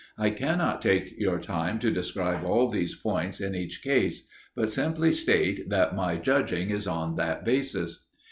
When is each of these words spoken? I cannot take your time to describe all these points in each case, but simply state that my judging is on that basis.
I 0.17 0.31
cannot 0.31 0.81
take 0.81 1.13
your 1.19 1.37
time 1.37 1.77
to 1.77 1.91
describe 1.91 2.43
all 2.43 2.71
these 2.71 2.95
points 2.95 3.39
in 3.39 3.53
each 3.53 3.83
case, 3.83 4.23
but 4.55 4.71
simply 4.71 5.11
state 5.11 5.69
that 5.69 5.95
my 5.95 6.17
judging 6.17 6.71
is 6.71 6.87
on 6.87 7.17
that 7.17 7.45
basis. 7.45 8.03